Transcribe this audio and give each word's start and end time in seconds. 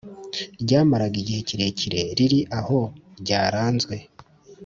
ryamaraga 0.61 1.15
igihe 1.21 1.41
kirekire 1.47 2.01
riri 2.17 2.39
aho 2.59 2.79
ryaranzwe 3.21 3.95